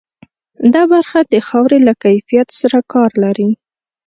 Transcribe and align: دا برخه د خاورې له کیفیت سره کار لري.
دا 0.73 0.83
برخه 0.93 1.19
د 1.23 1.33
خاورې 1.47 1.79
له 1.87 1.93
کیفیت 2.03 2.49
سره 2.59 2.77
کار 2.93 3.11
لري. 3.23 3.49